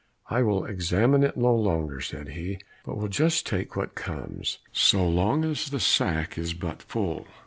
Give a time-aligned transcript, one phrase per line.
[0.31, 5.07] "I will examine it no longer," said he, "but will just take what comes, so
[5.07, 7.27] long as the sack is but full."